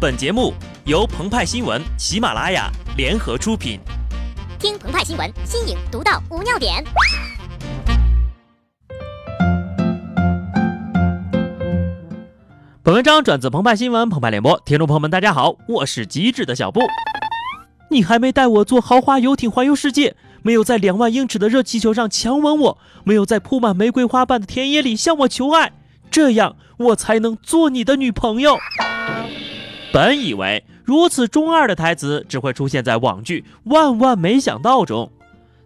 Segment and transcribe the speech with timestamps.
[0.00, 0.54] 本节目
[0.86, 3.78] 由澎湃新闻、喜马拉雅联合出品。
[4.58, 6.82] 听澎湃新闻，新颖独到，无尿点。
[12.82, 16.80] 本文章转自澎湃新闻澎湃联播，听众朋友们，大家好，我是机智的小布。
[17.90, 25.74] 你还没带我坐豪华游艇环游世界，没有在两万英尺的热气球上强吻我，没有在铺满玫瑰花瓣的田野里向我求爱，
[26.10, 28.56] 这样我才能做你的女朋友。
[29.92, 35.10] 本以为如此中二的台词只会出现在网剧《万万没想到》中，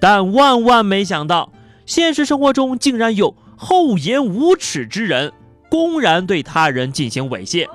[0.00, 1.52] 但万万没想到，
[1.84, 5.32] 现实生活中竟然有厚颜无耻之人，
[5.70, 7.66] 公然对他人进行猥亵。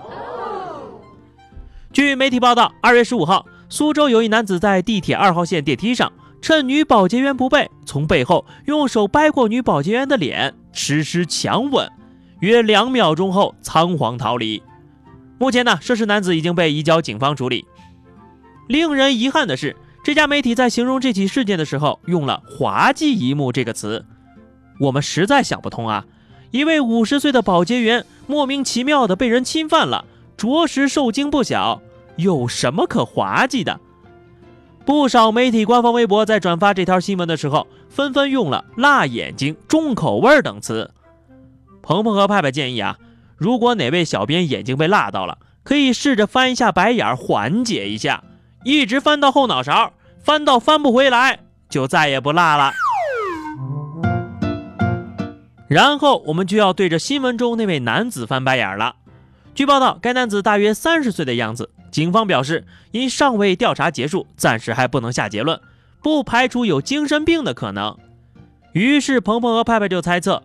[1.93, 6.11] 据媒体报道，二月十五号，苏州有一男子在地铁二号线电梯上，
[6.41, 11.91] 趁女保洁员不备，从背后用手掰过女保洁员的脸，实施强吻，
[12.39, 14.61] 约两秒钟后仓皇逃离。
[15.41, 17.65] 目前呢，涉事男子已经被移交警方处理。
[18.67, 24.05] 令人遗憾的是，这家媒体在形容这起事件的时候用了“滑稽一幕”这个词，
[24.79, 26.05] 我们实在想不通啊！
[26.51, 30.05] 一位五十岁的保洁员莫名其妙的被人侵犯了，
[30.37, 31.81] 着实受惊不小。
[32.17, 33.79] 有什么可滑稽的？
[34.85, 40.91] 不少媒体官方微博在转发这条新闻的时候，纷纷用了“辣眼睛”“重口味”等词。
[41.81, 42.95] 鹏鹏和派派建议啊。
[43.41, 48.23] 如果哪位小编眼睛被辣到了，可以试着翻一下白眼缓解一下，
[48.63, 52.71] 一直翻到后脑勺，翻到翻不回来，就再也不辣了。
[55.67, 58.97] 然后我们就要对着新闻中那位男子翻白眼了。
[59.55, 61.71] 据报道，该男子大约三十岁的样子。
[61.89, 65.59] 警方表示，因尚未调查结束，暂时还不能下结论，
[66.03, 67.97] 不排除有精神病的可能。
[68.73, 70.43] 于是，鹏鹏和派派就猜测。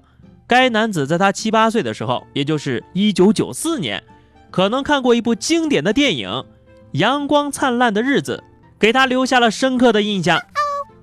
[0.49, 4.03] 该男子在他七八岁的时候，也就是一九九四年，
[4.51, 6.29] 可能看过一部经典的电影
[6.93, 8.45] 《阳光灿烂的日子》，
[8.79, 10.41] 给他留下了深刻的印象。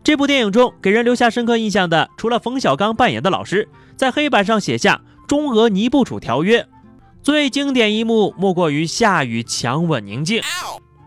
[0.04, 6.62] 这部电影中给人留下深刻印象的，除了冯小刚扮演的老师在黑板上写下《中俄尼布楚条约》，
[7.22, 10.42] 最经典一幕莫过于夏雨强吻宁静。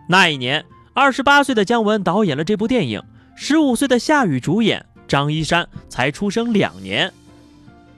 [0.08, 0.64] 那一年，
[0.94, 3.02] 二十八岁的姜文导演了这部电影，
[3.34, 7.12] 十五岁的夏雨主演，张一山才出生两年。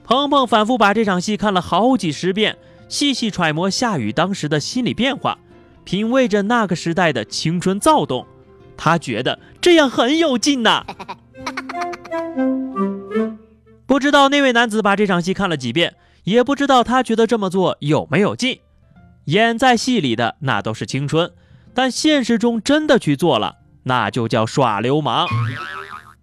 [0.09, 5.37] 鹏鹏反复把这场戏看了好几十遍，细细揣摩夏雨当时的心理变化，
[5.83, 8.25] 品味着那个时代的青春躁动。
[8.75, 10.83] 他觉得这样很有劲呐。
[13.85, 15.93] 不知道那位男子把这场戏看了几遍，
[16.23, 18.61] 也不知道他觉得这么做有没有劲。
[19.25, 21.31] 演在戏里的那都是青春，
[21.75, 25.27] 但现实中真的去做了，那就叫耍流氓。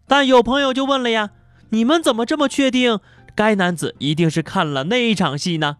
[0.08, 1.30] 但有朋友就问了呀，
[1.70, 2.98] 你们怎么这么确定？
[3.36, 5.76] 该男子一定是看了那一场戏呢。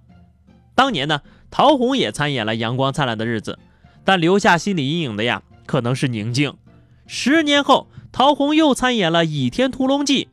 [0.74, 3.58] 当年呢，陶虹也参演了《阳光灿烂的日子》，
[4.04, 6.54] 但留下心理阴影的呀，可能是宁静。
[7.06, 10.24] 十年后，陶虹又参演了《倚天屠龙记》，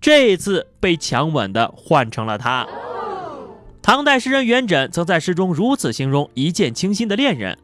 [0.00, 2.66] 这次被强吻的换成了他。
[3.80, 7.56] 唐代诗人元稹曾在诗中如此形容一见倾心的恋人：“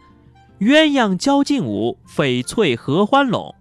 [0.61, 3.55] 鸳鸯交颈舞，翡翠合欢拢。”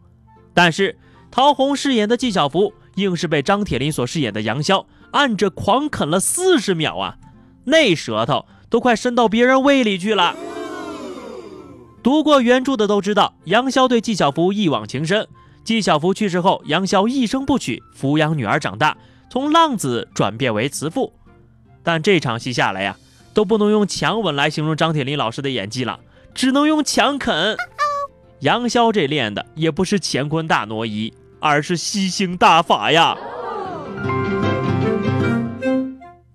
[0.54, 0.98] 但是
[1.30, 4.86] 陶虹饰演的纪晓芙，硬是被张铁林所饰演的杨逍。
[5.12, 7.18] 按着狂啃了四十秒啊，
[7.66, 10.36] 那舌头都快伸到别人胃里去了。
[12.04, 15.28] 读过原著的都知道，杨逍对纪晓芙一往情深。
[15.64, 18.98] 纪晓芙去世后，杨逍一生不娶，抚养女儿长大，
[19.30, 21.14] 从浪子转变为慈父。
[21.84, 22.98] 但这场戏下来呀，
[23.34, 26.00] 都不能用强吻来形容张铁林老师的演技了，
[26.34, 27.56] 只能用强啃。
[28.40, 33.16] 杨逍这练的也不是乾坤大挪移，而是吸星大法呀。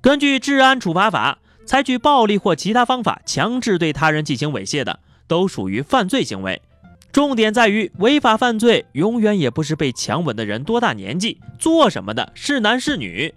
[0.07, 6.63] 根据治安处罚法，采取暴力或其他方法强制对他人进行猥亵的，都属于犯罪行为。
[7.11, 13.35] 重点在于，违法犯罪永远也不是被强吻的人多大年纪、做什么的，是男是女。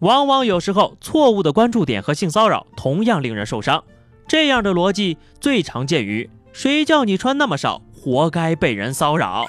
[0.00, 3.84] 往往有时候，错误的关注点和性骚扰同样令人受伤。
[4.26, 9.46] 这样的逻辑最常见于：谁叫你穿那么少，活该被人骚扰。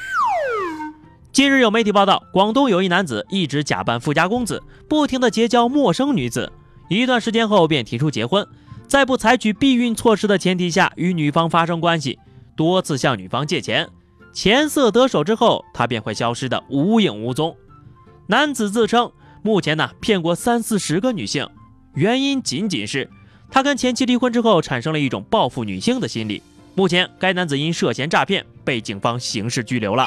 [1.34, 6.52] 近日有媒体报道，广东有一男子一直假扮富家公子，不停地结交陌生女子，
[6.90, 8.46] 一段时间后便提出结婚，
[8.86, 12.20] 在不采取避孕措施的前提下与女方发生关系，
[12.58, 13.88] 多次向女方借钱，
[14.34, 17.56] 钱色得手之后，他便会消失的无影无踪。
[18.28, 19.10] 男子自称
[19.42, 21.48] 目前呢骗过三四十个女性，
[21.94, 23.10] 原因仅仅是
[23.50, 26.44] 他跟前妻离婚之后产生了一种报复女性的心理。
[26.76, 30.06] 目前该男子因涉嫌诈骗被警方刑事拘留了。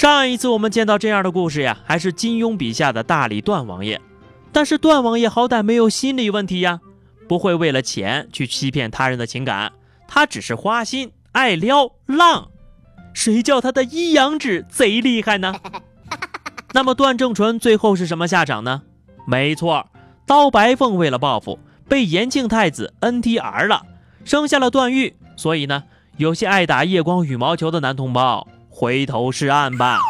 [0.00, 4.00] 上一次我们见到这样的故事呀，还是金庸笔下的大理段王爷。
[4.50, 6.80] 但是段王爷好歹没有心理问题呀，
[7.28, 9.74] 不会为了钱去欺骗他人的情感，
[10.08, 12.48] 他只是花心爱撩浪。
[13.12, 15.54] 谁叫他的一阳指贼厉害呢？
[16.72, 18.80] 那么段正淳最后是什么下场呢？
[19.26, 19.86] 没错，
[20.24, 23.82] 刀白凤为了报复，被延庆太子 NTR 了，
[24.24, 25.14] 生下了段誉。
[25.36, 25.84] 所以呢，
[26.16, 28.48] 有些爱打夜光羽毛球的男同胞，
[28.80, 30.00] 回头是岸吧。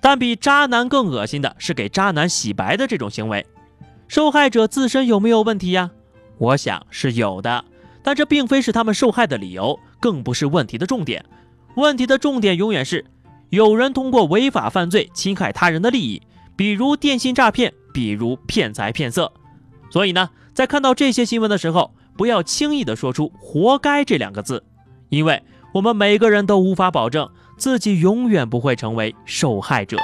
[0.00, 3.46] 但比渣男更恶心的是给渣男洗白的这种行为，
[4.08, 5.92] 受害者自身有没有问题呀？
[6.38, 7.64] 我想是有的，
[8.02, 11.24] 但这并非是他们受害的理由，更不是问题的重点。
[11.76, 13.04] 问题的重点永远是。
[13.50, 16.20] 有人通过违法犯罪侵害他人的利益，
[16.56, 19.32] 比如电信诈骗，比如骗财骗色。
[19.92, 24.64] 所以呢，在看到这些新闻的时候，不要轻易的说出“活该”这两个字，
[25.08, 25.40] 因为
[25.72, 29.96] 我们每个人都无法保证自己永远不会成为受害者。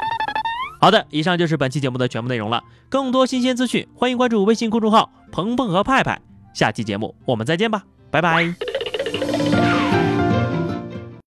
[0.81, 2.63] 好的，以上就是本期节目的全部内容了。
[2.89, 6.21] 更多新鲜资讯，欢迎关注微信公众号“鹏鹏和派派”。
[6.53, 8.64] 下期节目我们再见吧，拜拜。